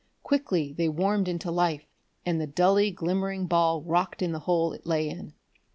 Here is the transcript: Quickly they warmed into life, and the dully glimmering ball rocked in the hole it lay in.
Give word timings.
Quickly 0.23 0.73
they 0.73 0.89
warmed 0.89 1.27
into 1.27 1.51
life, 1.51 1.85
and 2.25 2.41
the 2.41 2.47
dully 2.47 2.89
glimmering 2.89 3.45
ball 3.45 3.83
rocked 3.83 4.23
in 4.23 4.31
the 4.31 4.39
hole 4.49 4.73
it 4.73 4.87
lay 4.87 5.07
in. 5.07 5.33